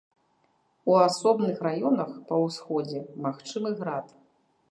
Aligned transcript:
У 0.93 0.95
асобных 1.07 1.59
раёнах 1.67 2.09
па 2.31 2.35
ўсходзе 2.45 3.01
магчымы 3.29 3.69
град. 3.83 4.07